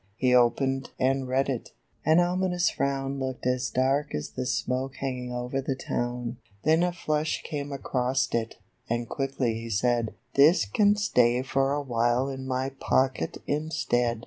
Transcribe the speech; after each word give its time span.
He 0.15 0.33
opened 0.33 0.89
and 0.99 1.27
read 1.27 1.47
it; 1.47 1.73
an 2.03 2.19
ominous 2.19 2.71
frown 2.71 3.19
Looked 3.19 3.45
as 3.45 3.69
dark 3.69 4.15
as 4.15 4.29
the 4.31 4.47
smoke 4.47 4.95
hanging 4.95 5.31
over 5.31 5.61
the 5.61 5.75
town; 5.75 6.37
Then 6.63 6.81
a 6.81 6.91
flush 6.91 7.43
came 7.43 7.71
across 7.71 8.27
it, 8.33 8.55
and 8.89 9.07
quickly 9.07 9.53
he 9.53 9.69
said, 9.69 10.05
11 10.33 10.33
This 10.33 10.65
can 10.65 10.95
stay 10.95 11.43
for 11.43 11.75
a 11.75 11.83
while 11.83 12.29
in 12.29 12.47
my 12.47 12.69
pocket 12.79 13.37
instead." 13.45 14.19